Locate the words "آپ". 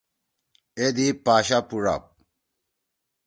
1.93-2.03